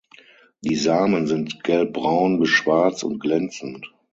Die 0.61 0.77
Samen 0.77 1.27
sind 1.27 1.63
gelbbraun 1.63 2.39
bis 2.39 2.49
schwarz 2.49 3.03
und 3.03 3.19
glänzend. 3.19 3.93